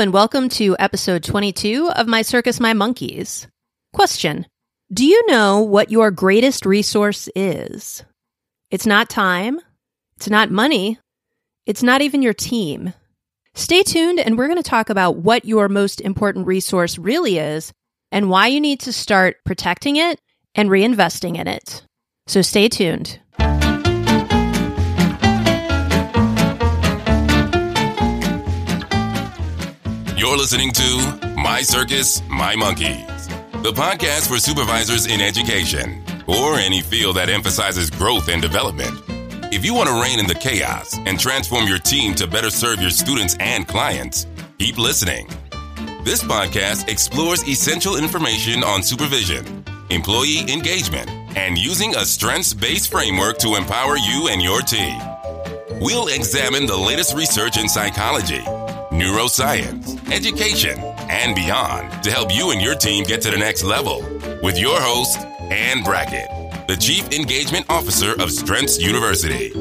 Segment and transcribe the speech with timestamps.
[0.00, 3.46] and welcome to episode 22 of My Circus, My Monkeys.
[3.92, 4.46] Question
[4.90, 8.02] Do you know what your greatest resource is?
[8.70, 9.60] It's not time,
[10.16, 10.98] it's not money,
[11.66, 12.94] it's not even your team.
[13.52, 17.70] Stay tuned, and we're going to talk about what your most important resource really is
[18.10, 20.18] and why you need to start protecting it
[20.54, 21.84] and reinvesting in it.
[22.26, 23.20] So stay tuned.
[30.20, 33.26] You're listening to My Circus, My Monkeys,
[33.62, 39.00] the podcast for supervisors in education or any field that emphasizes growth and development.
[39.50, 42.82] If you want to rein in the chaos and transform your team to better serve
[42.82, 44.26] your students and clients,
[44.58, 45.26] keep listening.
[46.04, 53.38] This podcast explores essential information on supervision, employee engagement, and using a strengths based framework
[53.38, 55.00] to empower you and your team.
[55.80, 58.44] We'll examine the latest research in psychology
[58.90, 60.78] neuroscience, education,
[61.08, 64.00] and beyond to help you and your team get to the next level.
[64.42, 65.18] With your host,
[65.50, 66.28] Anne Brackett,
[66.68, 69.52] the Chief Engagement Officer of Strengths University.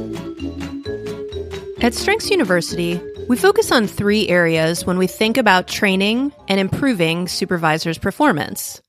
[1.82, 7.28] At Strengths University, we focus on three areas when we think about training and improving
[7.28, 8.82] supervisors' performance.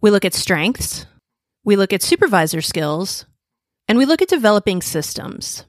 [0.00, 1.06] We look at strengths,
[1.64, 3.26] we look at supervisor skills,
[3.88, 5.64] and we look at developing systems.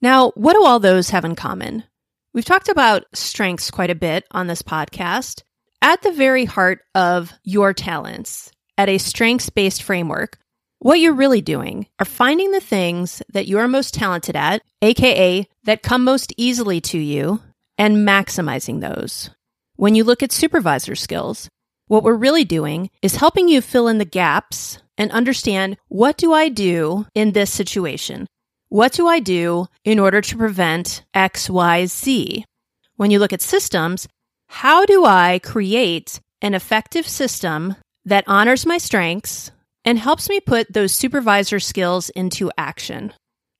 [0.00, 1.84] Now, what do all those have in common?
[2.32, 5.42] We've talked about strengths quite a bit on this podcast.
[5.82, 10.38] At the very heart of your talents, at a strengths based framework,
[10.78, 15.44] what you're really doing are finding the things that you are most talented at, aka
[15.64, 17.40] that come most easily to you,
[17.76, 19.30] and maximizing those.
[19.74, 21.48] When you look at supervisor skills,
[21.88, 26.32] what we're really doing is helping you fill in the gaps and understand what do
[26.32, 28.28] I do in this situation?
[28.70, 32.44] What do I do in order to prevent X, Y, Z?
[32.94, 34.06] When you look at systems,
[34.46, 39.50] how do I create an effective system that honors my strengths
[39.84, 43.12] and helps me put those supervisor skills into action?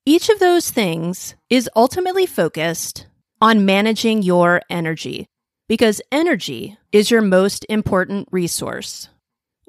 [0.06, 3.08] Each of those things is ultimately focused
[3.40, 5.26] on managing your energy
[5.68, 9.08] because energy is your most important resource.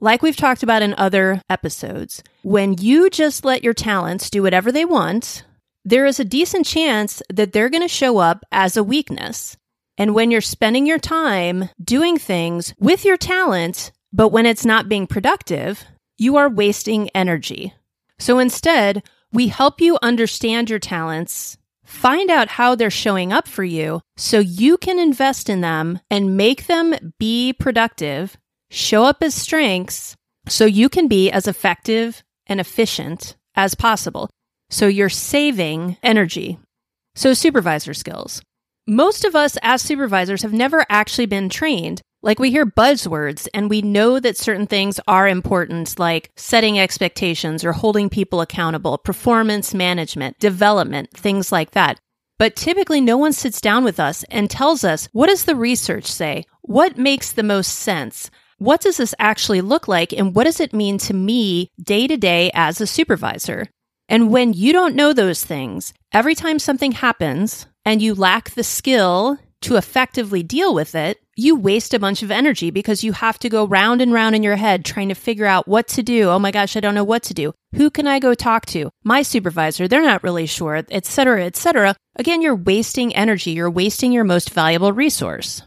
[0.04, 4.72] Like we've talked about in other episodes, when you just let your talents do whatever
[4.72, 5.46] they want,
[5.86, 9.56] there is a decent chance that they're going to show up as a weakness.
[10.00, 14.90] And when you're spending your time doing things with your talent, but when it's not
[14.90, 15.84] being productive,
[16.18, 17.76] you are wasting energy.
[18.18, 23.64] So instead, we help you understand your talents, find out how they're showing up for
[23.64, 28.36] you so you can invest in them and make them be productive
[28.72, 30.16] show up as strengths
[30.48, 34.30] so you can be as effective and efficient as possible.
[34.70, 36.58] So you're saving energy.
[37.14, 38.42] So, supervisor skills.
[38.88, 42.02] Most of us as supervisors have never actually been trained.
[42.24, 47.66] Like we hear buzzwords and we know that certain things are important, like setting expectations
[47.66, 52.00] or holding people accountable, performance management, development, things like that.
[52.38, 56.06] But typically, no one sits down with us and tells us what does the research
[56.06, 56.46] say?
[56.62, 58.32] What makes the most sense?
[58.62, 62.16] What does this actually look like and what does it mean to me day to
[62.16, 63.68] day as a supervisor?
[64.08, 68.64] And when you don't know those things, every time something happens and you lack the
[68.64, 73.40] skill to effectively deal with it, you waste a bunch of energy because you have
[73.40, 76.30] to go round and round in your head trying to figure out what to do.
[76.30, 77.54] Oh my gosh, I don't know what to do.
[77.74, 78.92] Who can I go talk to?
[79.04, 81.96] My supervisor, they're not really sure, etc., etc.
[82.16, 83.52] Again, you're wasting energy.
[83.52, 85.64] You're wasting your most valuable resource.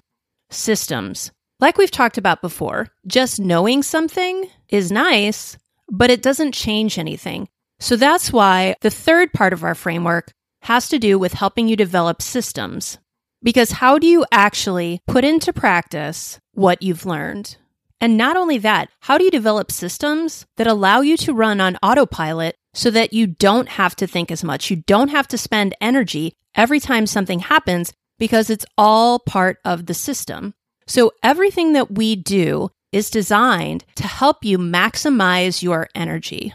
[0.50, 1.32] Systems.
[1.64, 5.56] Like we've talked about before, just knowing something is nice,
[5.90, 7.48] but it doesn't change anything.
[7.80, 10.30] So that's why the third part of our framework
[10.60, 12.98] has to do with helping you develop systems.
[13.42, 17.56] Because how do you actually put into practice what you've learned?
[17.98, 21.78] And not only that, how do you develop systems that allow you to run on
[21.82, 24.70] autopilot so that you don't have to think as much?
[24.70, 29.86] You don't have to spend energy every time something happens because it's all part of
[29.86, 30.52] the system.
[30.86, 36.54] So everything that we do is designed to help you maximize your energy.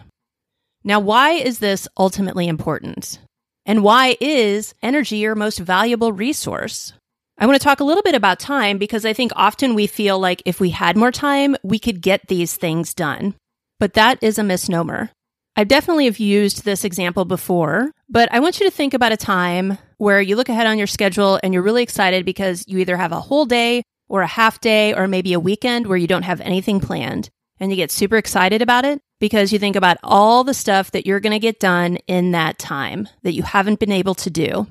[0.83, 3.19] Now, why is this ultimately important?
[3.65, 6.93] And why is energy your most valuable resource?
[7.37, 10.19] I want to talk a little bit about time because I think often we feel
[10.19, 13.35] like if we had more time, we could get these things done.
[13.79, 15.11] But that is a misnomer.
[15.55, 19.17] I definitely have used this example before, but I want you to think about a
[19.17, 22.95] time where you look ahead on your schedule and you're really excited because you either
[22.95, 26.23] have a whole day or a half day or maybe a weekend where you don't
[26.23, 27.29] have anything planned
[27.59, 31.06] and you get super excited about it because you think about all the stuff that
[31.06, 34.67] you're going to get done in that time that you haven't been able to do.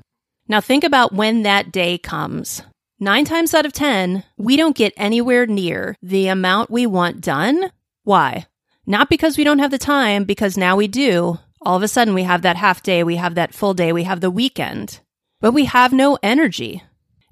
[0.48, 2.62] Now think about when that day comes.
[3.00, 7.70] nine times out of 10, we don't get anywhere near the amount we want done.
[8.04, 8.46] Why?
[8.86, 11.38] Not because we don't have the time, because now we do.
[11.62, 14.04] All of a sudden, we have that half day, we have that full day, we
[14.04, 15.00] have the weekend,
[15.40, 16.82] but we have no energy.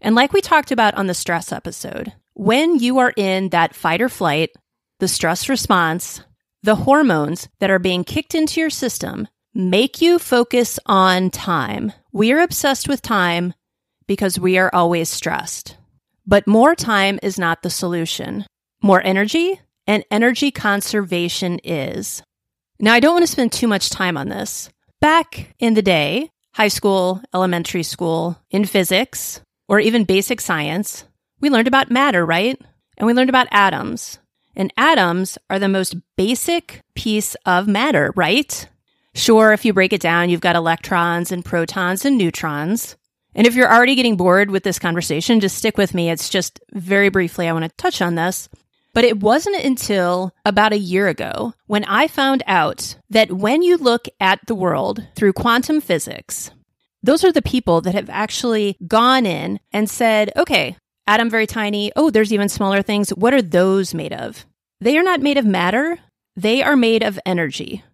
[0.01, 4.03] And like we talked about on the stress episode, when you are in that fight
[4.03, 4.51] or flight,
[5.01, 6.21] the stress response,
[6.63, 11.93] the hormones that are being kicked into your system make you focus on time.
[12.13, 13.55] We are obsessed with time
[14.07, 15.77] because we are always stressed.
[16.27, 18.45] But more time is not the solution.
[18.83, 22.23] More energy and energy conservation is.
[22.79, 24.69] Now, I don't want to spend too much time on this.
[25.01, 31.05] Back in the day, high school, elementary school, in physics, or even basic science,
[31.41, 32.61] we learned about matter, right?
[32.97, 34.19] And we learned about atoms.
[34.55, 38.69] And atoms are the most basic piece of matter, right?
[39.15, 42.97] Sure, if you break it down, you've got electrons and protons and neutrons.
[43.35, 46.11] And if you're already getting bored with this conversation, just stick with me.
[46.11, 48.49] It's just very briefly, I want to touch on this.
[48.95, 53.77] But it wasn't until about a year ago when I found out that when you
[53.77, 56.51] look at the world through quantum physics,
[57.07, 60.77] those are the people that have actually gone in and said, okay,
[61.07, 61.93] atom very tiny.
[61.95, 63.11] Oh, there's even smaller things.
[63.11, 64.45] What are those made of?
[64.81, 65.99] They are not made of matter.
[66.35, 67.85] They are made of energy.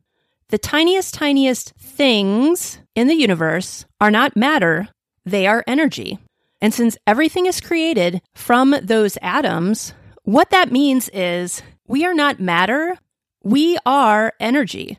[0.48, 4.88] The tiniest, tiniest things in the universe are not matter.
[5.24, 6.18] They are energy.
[6.60, 9.94] And since everything is created from those atoms,
[10.24, 12.96] what that means is we are not matter,
[13.42, 14.98] we are energy.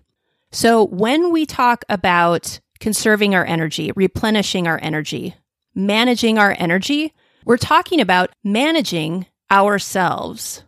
[0.52, 5.36] So when we talk about conserving our energy, replenishing our energy,
[5.74, 7.14] managing our energy,
[7.46, 10.64] we're talking about managing ourselves.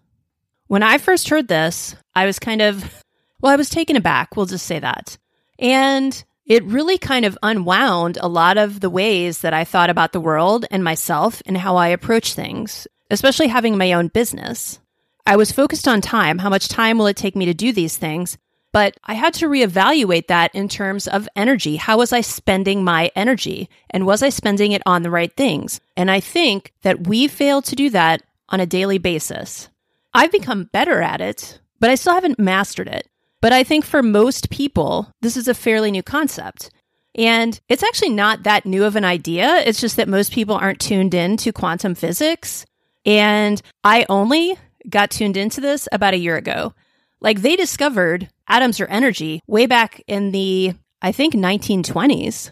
[0.67, 3.03] When I first heard this, I was kind of,
[3.39, 4.35] well, I was taken aback.
[4.35, 5.17] We'll just say that.
[5.59, 10.11] And it really kind of unwound a lot of the ways that I thought about
[10.11, 14.79] the world and myself and how I approach things especially having my own business.
[15.25, 16.39] I was focused on time.
[16.39, 18.37] How much time will it take me to do these things?
[18.75, 21.77] But I had to reevaluate that in terms of energy.
[21.77, 23.69] How was I spending my energy?
[23.89, 25.79] And was I spending it on the right things?
[25.95, 29.69] And I think that we fail to do that on a daily basis.
[30.13, 33.07] I've become better at it, but I still haven't mastered it.
[33.39, 36.69] But I think for most people, this is a fairly new concept.
[37.17, 39.55] And it's actually not that new of an idea.
[39.65, 42.65] It's just that most people aren't tuned in to quantum physics
[43.05, 44.57] and I only
[44.89, 46.73] got tuned into this about a year ago.
[47.21, 52.51] Like they discovered atoms or energy way back in the, I think, 1920s.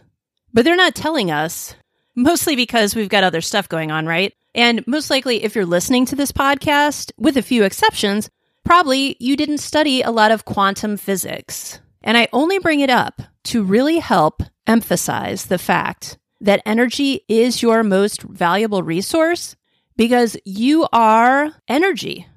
[0.53, 1.75] But they're not telling us,
[2.15, 4.33] mostly because we've got other stuff going on, right?
[4.55, 8.29] And most likely, if you're listening to this podcast, with a few exceptions,
[8.63, 11.79] probably you didn't study a lot of quantum physics.
[12.03, 17.61] And I only bring it up to really help emphasize the fact that energy is
[17.61, 19.55] your most valuable resource
[19.95, 22.27] because you are energy.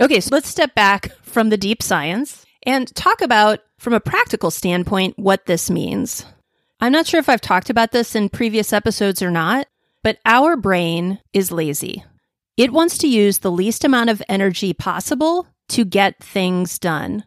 [0.00, 4.50] Okay, so let's step back from the deep science and talk about, from a practical
[4.50, 6.26] standpoint, what this means.
[6.80, 9.68] I'm not sure if I've talked about this in previous episodes or not,
[10.02, 12.04] but our brain is lazy.
[12.56, 17.24] It wants to use the least amount of energy possible to get things done.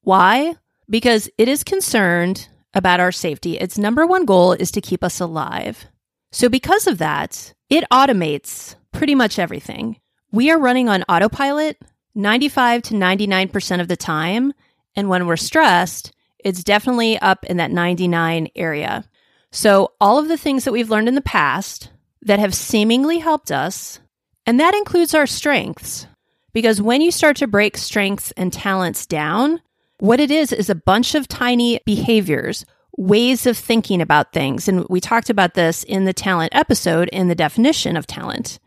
[0.00, 0.54] Why?
[0.88, 3.58] Because it is concerned about our safety.
[3.58, 5.86] Its number one goal is to keep us alive.
[6.32, 9.96] So, because of that, it automates pretty much everything.
[10.32, 11.78] We are running on autopilot
[12.16, 14.52] 95 to 99% of the time.
[14.96, 19.04] And when we're stressed, it's definitely up in that 99 area.
[19.52, 21.90] So, all of the things that we've learned in the past
[22.22, 24.00] that have seemingly helped us,
[24.44, 26.06] and that includes our strengths.
[26.52, 29.60] Because when you start to break strengths and talents down,
[29.98, 32.64] what it is is a bunch of tiny behaviors,
[32.96, 34.68] ways of thinking about things.
[34.68, 38.58] And we talked about this in the talent episode in the definition of talent.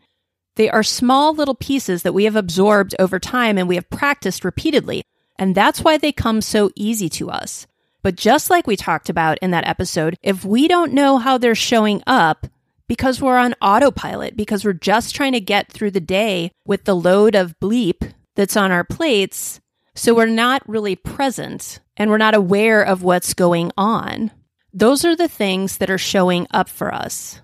[0.60, 4.44] They are small little pieces that we have absorbed over time and we have practiced
[4.44, 5.02] repeatedly.
[5.38, 7.66] And that's why they come so easy to us.
[8.02, 11.54] But just like we talked about in that episode, if we don't know how they're
[11.54, 12.46] showing up
[12.88, 16.94] because we're on autopilot, because we're just trying to get through the day with the
[16.94, 19.62] load of bleep that's on our plates,
[19.94, 24.30] so we're not really present and we're not aware of what's going on.
[24.74, 27.40] Those are the things that are showing up for us.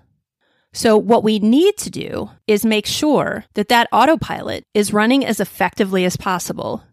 [0.73, 5.39] So, what we need to do is make sure that that autopilot is running as
[5.39, 6.83] effectively as possible.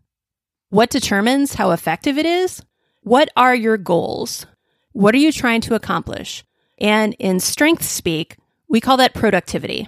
[0.70, 2.62] What determines how effective it is?
[3.02, 4.46] What are your goals?
[4.92, 6.44] What are you trying to accomplish?
[6.78, 8.36] And in strength speak,
[8.68, 9.86] we call that productivity.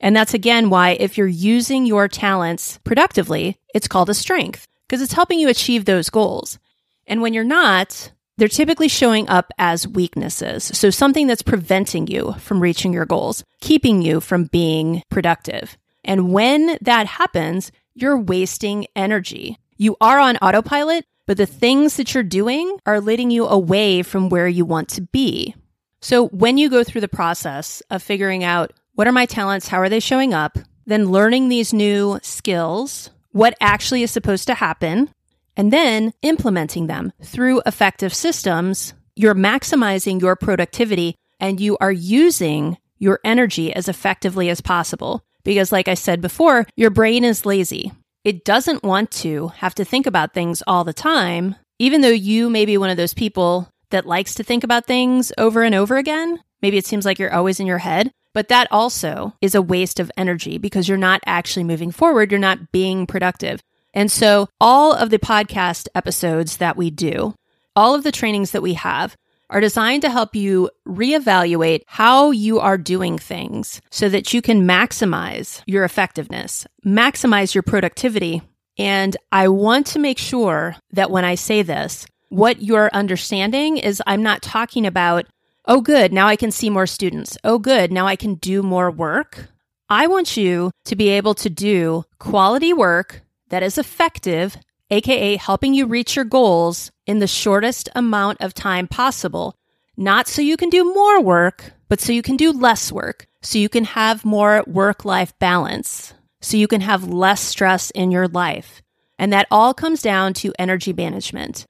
[0.00, 5.02] And that's again why if you're using your talents productively, it's called a strength because
[5.02, 6.58] it's helping you achieve those goals.
[7.06, 10.64] And when you're not, they're typically showing up as weaknesses.
[10.64, 15.76] So something that's preventing you from reaching your goals, keeping you from being productive.
[16.04, 19.58] And when that happens, you're wasting energy.
[19.76, 24.30] You are on autopilot, but the things that you're doing are leading you away from
[24.30, 25.54] where you want to be.
[26.00, 29.80] So when you go through the process of figuring out what are my talents, how
[29.80, 35.10] are they showing up, then learning these new skills, what actually is supposed to happen,
[35.56, 42.78] and then implementing them through effective systems, you're maximizing your productivity and you are using
[42.98, 45.22] your energy as effectively as possible.
[45.42, 47.92] Because, like I said before, your brain is lazy.
[48.24, 52.50] It doesn't want to have to think about things all the time, even though you
[52.50, 55.96] may be one of those people that likes to think about things over and over
[55.96, 56.38] again.
[56.60, 59.98] Maybe it seems like you're always in your head, but that also is a waste
[59.98, 62.30] of energy because you're not actually moving forward.
[62.30, 63.60] You're not being productive.
[63.92, 67.34] And so all of the podcast episodes that we do,
[67.74, 69.16] all of the trainings that we have
[69.50, 74.62] are designed to help you reevaluate how you are doing things so that you can
[74.62, 78.42] maximize your effectiveness, maximize your productivity.
[78.78, 84.00] And I want to make sure that when I say this, what you're understanding is
[84.06, 85.26] I'm not talking about,
[85.66, 87.36] oh, good, now I can see more students.
[87.42, 89.48] Oh, good, now I can do more work.
[89.88, 94.56] I want you to be able to do quality work that is effective,
[94.90, 99.54] aka helping you reach your goals in the shortest amount of time possible.
[99.96, 103.58] Not so you can do more work, but so you can do less work, so
[103.58, 108.28] you can have more work life balance, so you can have less stress in your
[108.28, 108.82] life.
[109.18, 111.66] And that all comes down to energy management.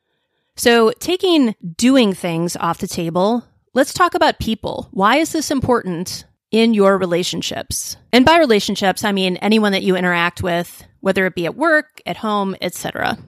[0.56, 4.88] So, taking doing things off the table, let's talk about people.
[4.92, 7.96] Why is this important in your relationships?
[8.12, 12.00] And by relationships, I mean anyone that you interact with, whether it be at work,
[12.06, 13.18] at home, etc.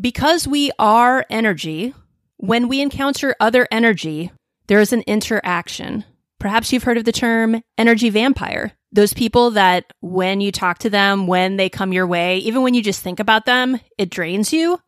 [0.00, 1.94] Because we are energy,
[2.36, 4.32] when we encounter other energy,
[4.66, 6.04] there is an interaction.
[6.38, 8.72] Perhaps you've heard of the term energy vampire.
[8.90, 12.74] Those people that when you talk to them, when they come your way, even when
[12.74, 14.80] you just think about them, it drains you.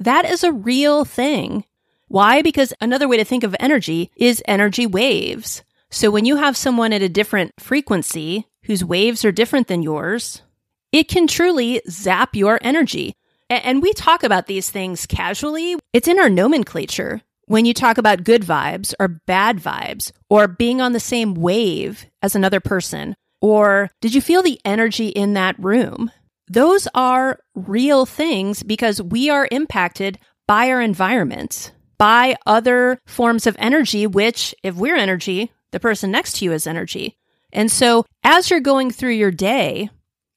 [0.00, 1.64] That is a real thing.
[2.08, 2.42] Why?
[2.42, 5.62] Because another way to think of energy is energy waves.
[5.90, 10.42] So when you have someone at a different frequency whose waves are different than yours,
[10.92, 13.14] it can truly zap your energy.
[13.48, 15.76] And we talk about these things casually.
[15.94, 17.22] It's in our nomenclature.
[17.46, 22.04] When you talk about good vibes or bad vibes or being on the same wave
[22.22, 26.10] as another person, or did you feel the energy in that room?
[26.48, 33.56] Those are real things because we are impacted by our environment, by other forms of
[33.58, 37.16] energy, which, if we're energy, the person next to you is energy.
[37.52, 39.90] And so as you're going through your day,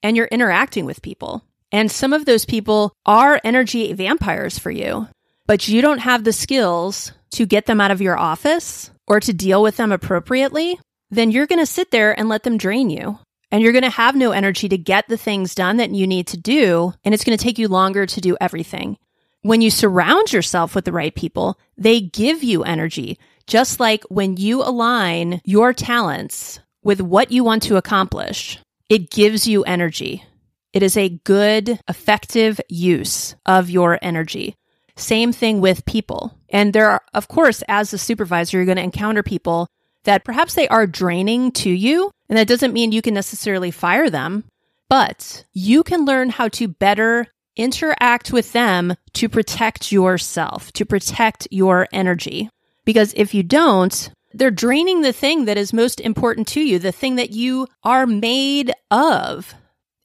[0.04, 1.44] and you're interacting with people.
[1.72, 5.08] And some of those people are energy vampires for you,
[5.48, 9.34] but you don't have the skills to get them out of your office or to
[9.34, 10.78] deal with them appropriately,
[11.10, 13.20] then you're going to sit there and let them drain you.
[13.54, 16.28] And you're going to have no energy to get the things done that you need
[16.28, 16.94] to do.
[17.04, 18.98] And it's going to take you longer to do everything.
[19.42, 23.18] When you surround yourself with the right people, they give you energy.
[23.52, 29.46] Just like when you align your talents with what you want to accomplish, it gives
[29.46, 30.24] you energy.
[30.72, 34.56] It is a good, effective use of your energy.
[34.96, 36.40] Same thing with people.
[36.48, 39.68] And there are, of course, as a supervisor, you're going to encounter people
[40.06, 42.10] that perhaps they are draining to you.
[42.30, 44.46] And that doesn't mean you can necessarily fire them,
[44.88, 47.28] but you can learn how to better
[47.58, 52.50] interact with them to protect yourself, to protect your energy.
[52.86, 56.92] Because if you don't, they're draining the thing that is most important to you, the
[56.92, 59.54] thing that you are made of.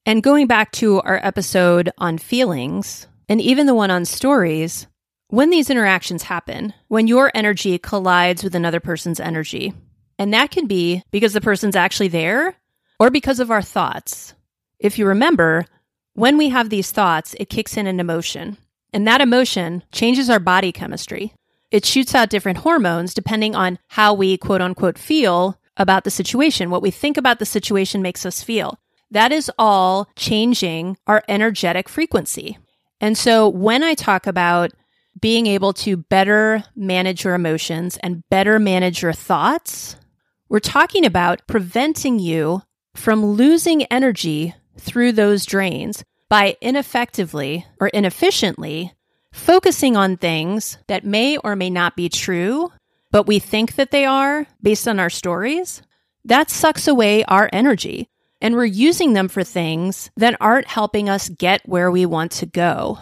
[0.05, 4.87] And going back to our episode on feelings, and even the one on stories,
[5.29, 9.73] when these interactions happen, when your energy collides with another person's energy,
[10.19, 12.57] and that can be because the person's actually there
[12.99, 14.35] or because of our thoughts.
[14.79, 15.67] If you remember,
[16.15, 18.57] when we have these thoughts, it kicks in an emotion,
[18.93, 21.35] and that emotion changes our body chemistry.
[21.71, 26.71] It shoots out different hormones depending on how we quote unquote feel about the situation.
[26.71, 28.79] What we think about the situation makes us feel.
[29.11, 32.59] That is all changing our energetic frequency.
[33.01, 34.73] And so when I talk about
[35.21, 39.97] being able to better manage your emotions and better manage your thoughts,
[40.49, 42.63] we're talking about preventing you
[42.95, 48.93] from losing energy through those drains by ineffectively or inefficiently
[49.37, 52.73] focusing on things that may or may not be true,
[53.11, 55.83] but we think that they are based on our stories,
[56.25, 58.09] that sucks away our energy.
[58.41, 62.47] And we're using them for things that aren't helping us get where we want to
[62.47, 62.99] go.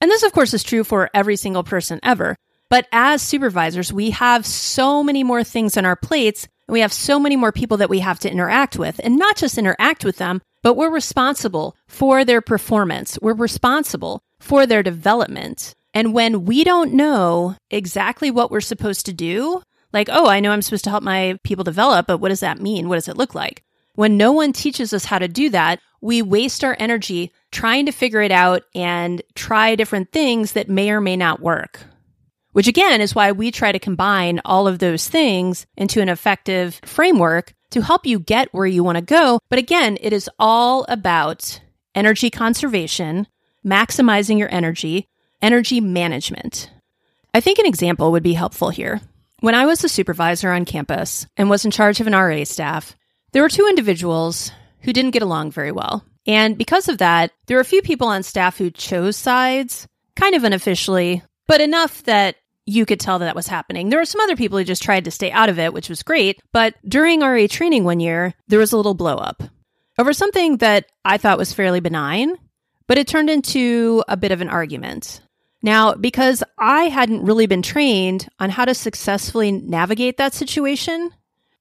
[0.00, 2.36] And this, of course, is true for every single person ever.
[2.70, 6.92] But as supervisors, we have so many more things on our plates and we have
[6.92, 10.18] so many more people that we have to interact with and not just interact with
[10.18, 13.18] them, but we're responsible for their performance.
[13.20, 15.74] We're responsible for their development.
[15.92, 19.62] And when we don't know exactly what we're supposed to do,
[19.92, 22.60] like, oh, I know I'm supposed to help my people develop, but what does that
[22.60, 22.88] mean?
[22.88, 23.62] What does it look like?
[23.94, 27.92] When no one teaches us how to do that, we waste our energy trying to
[27.92, 31.80] figure it out and try different things that may or may not work.
[32.52, 36.80] Which again is why we try to combine all of those things into an effective
[36.84, 39.40] framework to help you get where you want to go.
[39.50, 41.60] But again, it is all about
[41.94, 43.26] energy conservation,
[43.64, 45.08] maximizing your energy,
[45.42, 46.70] energy management.
[47.34, 49.00] I think an example would be helpful here.
[49.40, 52.96] When I was a supervisor on campus and was in charge of an RA staff,
[53.32, 54.50] there were two individuals
[54.80, 56.04] who didn't get along very well.
[56.26, 59.86] And because of that, there were a few people on staff who chose sides,
[60.16, 62.36] kind of unofficially, but enough that
[62.66, 63.88] you could tell that that was happening.
[63.88, 66.02] There were some other people who just tried to stay out of it, which was
[66.02, 66.40] great.
[66.52, 69.42] But during RA training one year, there was a little blow up
[69.98, 72.36] over something that I thought was fairly benign,
[72.88, 75.20] but it turned into a bit of an argument.
[75.62, 81.10] Now, because I hadn't really been trained on how to successfully navigate that situation,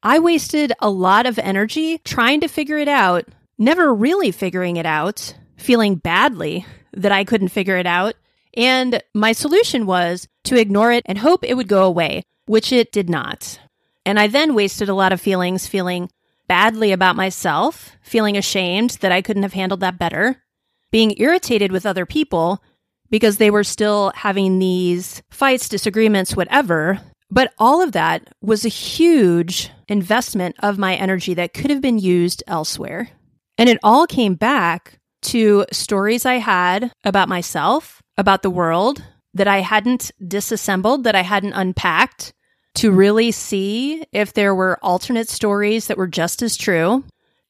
[0.01, 3.25] I wasted a lot of energy trying to figure it out,
[3.57, 8.15] never really figuring it out, feeling badly that I couldn't figure it out.
[8.55, 12.91] And my solution was to ignore it and hope it would go away, which it
[12.91, 13.59] did not.
[14.05, 16.09] And I then wasted a lot of feelings feeling
[16.47, 20.43] badly about myself, feeling ashamed that I couldn't have handled that better,
[20.91, 22.61] being irritated with other people
[23.09, 26.99] because they were still having these fights, disagreements, whatever.
[27.29, 31.99] But all of that was a huge investment of my energy that could have been
[31.99, 33.09] used elsewhere.
[33.57, 39.03] And it all came back to stories I had about myself, about the world
[39.33, 42.33] that I hadn't disassembled, that I hadn't unpacked
[42.75, 47.03] to really see if there were alternate stories that were just as true.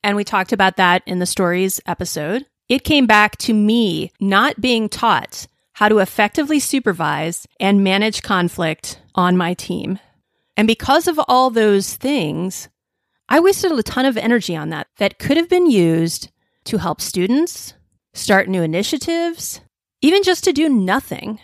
[0.03, 2.45] And we talked about that in the stories episode.
[2.69, 8.99] It came back to me not being taught how to effectively supervise and manage conflict
[9.15, 9.99] on my team.
[10.57, 12.67] And because of all those things,
[13.29, 16.31] I wasted a ton of energy on that that could have been used
[16.65, 17.73] to help students
[18.13, 19.61] start new initiatives,
[20.01, 21.39] even just to do nothing.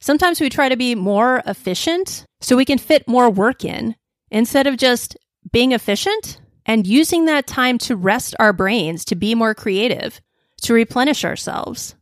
[0.00, 3.94] Sometimes we try to be more efficient so we can fit more work in
[4.30, 5.16] instead of just
[5.52, 10.20] being efficient and using that time to rest our brains, to be more creative,
[10.62, 11.94] to replenish ourselves.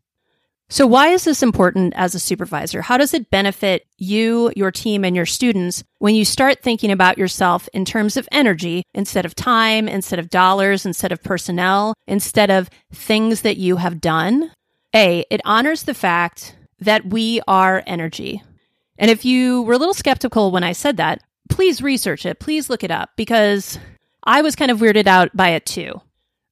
[0.70, 2.80] So, why is this important as a supervisor?
[2.82, 7.18] How does it benefit you, your team, and your students when you start thinking about
[7.18, 12.50] yourself in terms of energy instead of time, instead of dollars, instead of personnel, instead
[12.50, 14.50] of things that you have done?
[14.94, 18.42] A, it honors the fact that we are energy.
[18.98, 22.40] And if you were a little skeptical when I said that, please research it.
[22.40, 23.78] Please look it up because
[24.24, 26.00] I was kind of weirded out by it too.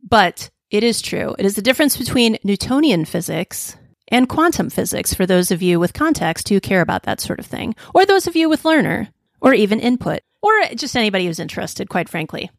[0.06, 1.36] But it is true.
[1.38, 3.76] It is the difference between Newtonian physics
[4.08, 7.46] and quantum physics for those of you with context who care about that sort of
[7.46, 9.10] thing, or those of you with learner,
[9.42, 12.50] or even input, or just anybody who's interested, quite frankly.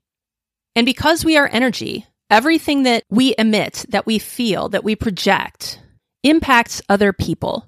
[0.76, 5.80] And because we are energy, everything that we emit, that we feel, that we project,
[6.22, 7.68] impacts other people,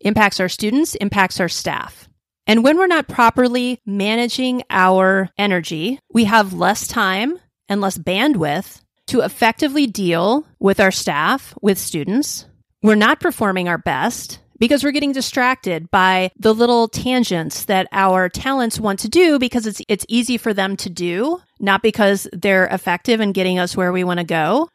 [0.00, 2.08] impacts our students, impacts our staff.
[2.48, 8.80] And when we're not properly managing our energy, we have less time and less bandwidth
[9.08, 12.46] to effectively deal with our staff, with students,
[12.82, 18.28] we're not performing our best because we're getting distracted by the little tangents that our
[18.28, 22.66] talents want to do because it's it's easy for them to do, not because they're
[22.66, 24.68] effective in getting us where we want to go.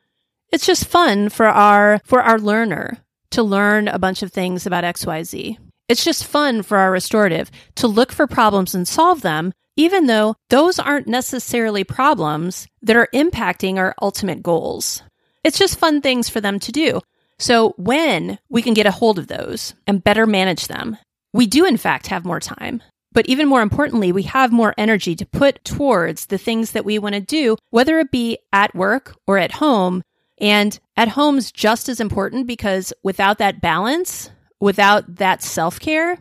[0.52, 2.98] It's just fun for our for our learner
[3.32, 5.58] to learn a bunch of things about XYZ.
[5.88, 10.36] It's just fun for our restorative to look for problems and solve them, even though
[10.50, 15.02] those aren't necessarily problems that are impacting our ultimate goals.
[15.46, 17.00] It's just fun things for them to do.
[17.38, 20.98] So when we can get a hold of those and better manage them,
[21.32, 22.84] we do in fact have more time.
[23.14, 27.00] But even more importantly, we have more energy to put towards the things that we
[27.00, 30.02] want to do, whether it be at work or at home.
[30.42, 36.20] And at home's just as important because without that balance, without that self care,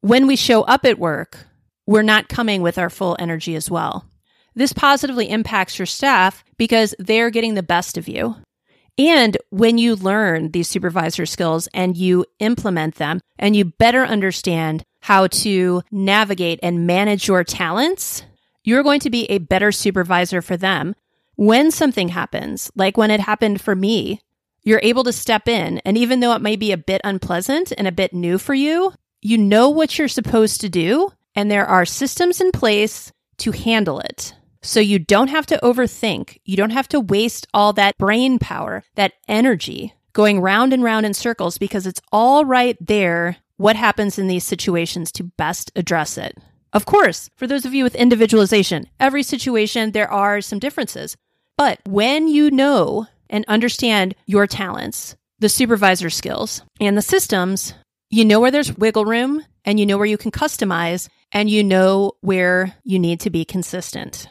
[0.00, 1.46] when we show up at work,
[1.86, 4.04] we're not coming with our full energy as well.
[4.54, 8.36] This positively impacts your staff because they're getting the best of you.
[8.98, 14.82] And when you learn these supervisor skills and you implement them and you better understand
[15.00, 18.22] how to navigate and manage your talents,
[18.64, 20.94] you're going to be a better supervisor for them.
[21.36, 24.20] When something happens, like when it happened for me,
[24.62, 25.78] you're able to step in.
[25.84, 28.94] And even though it may be a bit unpleasant and a bit new for you,
[29.22, 34.00] You know what you're supposed to do, and there are systems in place to handle
[34.00, 34.34] it.
[34.62, 36.38] So you don't have to overthink.
[36.44, 41.04] You don't have to waste all that brain power, that energy going round and round
[41.04, 46.18] in circles because it's all right there what happens in these situations to best address
[46.18, 46.36] it.
[46.72, 51.16] Of course, for those of you with individualization, every situation there are some differences.
[51.56, 57.74] But when you know and understand your talents, the supervisor skills, and the systems,
[58.10, 61.64] you know where there's wiggle room and you know where you can customize and you
[61.64, 64.28] know where you need to be consistent.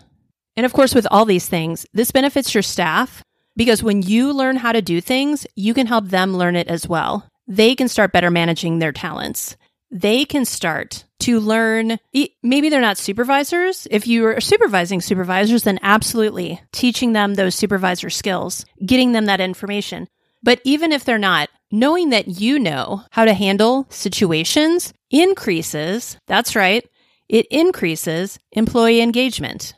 [0.55, 3.23] And of course, with all these things, this benefits your staff
[3.55, 6.87] because when you learn how to do things, you can help them learn it as
[6.87, 7.29] well.
[7.47, 9.55] They can start better managing their talents.
[9.91, 11.99] They can start to learn.
[12.43, 13.87] Maybe they're not supervisors.
[13.91, 19.41] If you are supervising supervisors, then absolutely teaching them those supervisor skills, getting them that
[19.41, 20.07] information.
[20.43, 26.55] But even if they're not, knowing that you know how to handle situations increases, that's
[26.55, 26.87] right,
[27.27, 29.73] it increases employee engagement.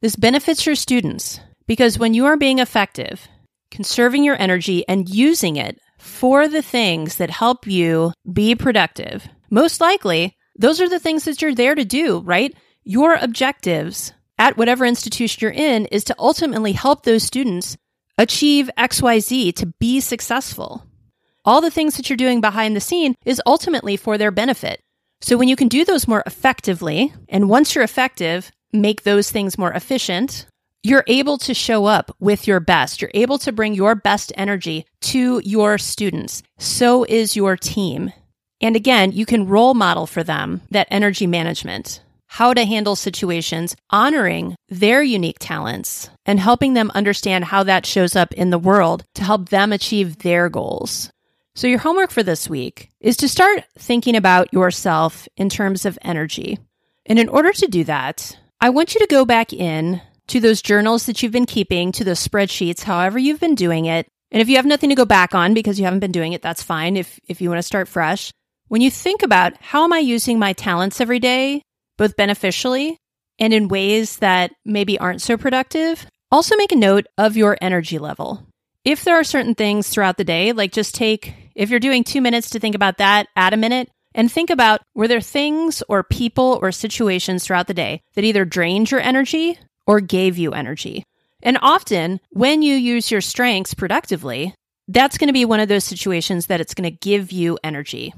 [0.00, 3.26] This benefits your students because when you are being effective,
[3.70, 9.80] conserving your energy and using it for the things that help you be productive, most
[9.80, 12.54] likely those are the things that you're there to do, right?
[12.84, 17.76] Your objectives at whatever institution you're in is to ultimately help those students
[18.18, 20.84] achieve XYZ to be successful.
[21.46, 24.80] All the things that you're doing behind the scene is ultimately for their benefit.
[25.20, 29.58] So when you can do those more effectively, and once you're effective, make those things
[29.58, 30.46] more efficient,
[30.82, 33.00] you're able to show up with your best.
[33.00, 36.42] You're able to bring your best energy to your students.
[36.58, 38.12] So is your team.
[38.60, 43.76] And again, you can role model for them that energy management, how to handle situations,
[43.90, 49.04] honoring their unique talents and helping them understand how that shows up in the world
[49.14, 51.10] to help them achieve their goals.
[51.56, 55.96] So, your homework for this week is to start thinking about yourself in terms of
[56.02, 56.58] energy.
[57.06, 60.62] And in order to do that, I want you to go back in to those
[60.62, 64.08] journals that you've been keeping, to those spreadsheets, however you've been doing it.
[64.32, 66.42] And if you have nothing to go back on because you haven't been doing it,
[66.42, 66.96] that's fine.
[66.96, 68.32] If, if you want to start fresh,
[68.66, 71.62] when you think about how am I using my talents every day,
[71.98, 72.98] both beneficially
[73.38, 77.98] and in ways that maybe aren't so productive, also make a note of your energy
[77.98, 78.44] level.
[78.84, 82.20] If there are certain things throughout the day, like just take, if you're doing two
[82.20, 86.02] minutes to think about that, add a minute and think about were there things or
[86.02, 91.04] people or situations throughout the day that either drained your energy or gave you energy.
[91.42, 94.54] And often, when you use your strengths productively,
[94.88, 98.14] that's going to be one of those situations that it's going to give you energy.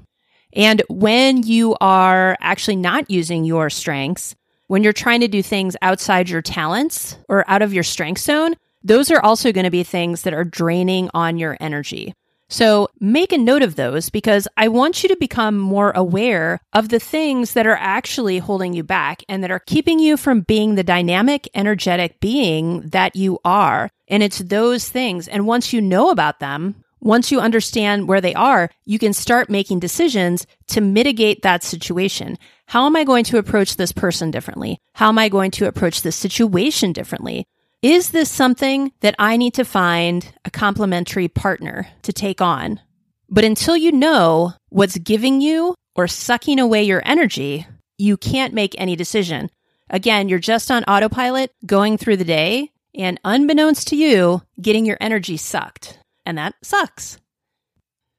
[0.53, 4.35] And when you are actually not using your strengths,
[4.69, 8.55] when you're trying to do things outside your talents or out of your strength zone,
[8.83, 12.15] those are also going to be things that are draining on your energy.
[12.49, 16.89] So make a note of those because I want you to become more aware of
[16.89, 20.75] the things that are actually holding you back and that are keeping you from being
[20.75, 23.91] the dynamic, energetic being that you are.
[24.09, 25.27] And it's those things.
[25.27, 29.51] And once you know about them, once you understand where they are, you can start
[29.51, 32.39] making decisions to mitigate that situation.
[32.67, 34.81] How am I going to approach this person differently?
[34.95, 37.47] How am I going to approach this situation differently?
[37.83, 42.81] Is this something that I need to find a complementary partner to take on?
[43.29, 47.67] But until you know what's giving you or sucking away your energy,
[47.99, 49.51] you can't make any decision.
[49.91, 54.97] Again, you're just on autopilot going through the day and unbeknownst to you, getting your
[55.01, 55.99] energy sucked.
[56.25, 57.19] And that sucks.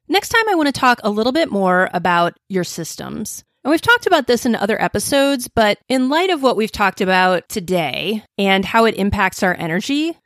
[0.08, 3.44] Next time, I want to talk a little bit more about your systems.
[3.68, 7.02] And we've talked about this in other episodes, but in light of what we've talked
[7.02, 10.18] about today and how it impacts our energy,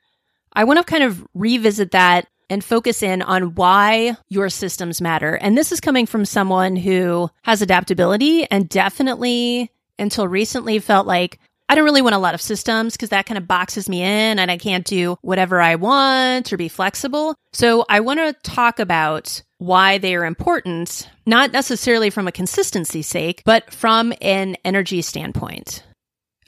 [0.54, 5.34] I want to kind of revisit that and focus in on why your systems matter.
[5.34, 11.39] And this is coming from someone who has adaptability and definitely until recently felt like
[11.67, 14.38] I don't really want a lot of systems because that kind of boxes me in
[14.38, 17.34] and I can't do whatever I want or be flexible.
[17.54, 23.04] So I want to talk about why they are important, not necessarily from a consistency
[23.04, 25.84] sake, but from an energy standpoint.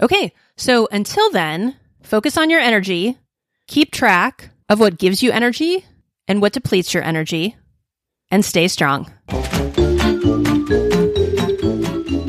[0.02, 3.19] Okay, so until then, focus on your energy,
[3.67, 5.86] keep track of what gives you energy
[6.28, 7.56] and what depletes your energy,
[8.32, 9.06] and stay strong.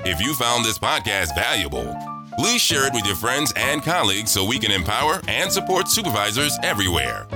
[0.04, 1.96] If you found this podcast valuable,
[2.36, 6.58] please share it with your friends and colleagues so we can empower and support supervisors
[6.64, 7.28] everywhere.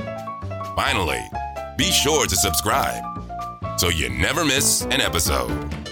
[0.74, 1.22] Finally,
[1.76, 3.04] be sure to subscribe
[3.76, 5.83] so you never miss an episode.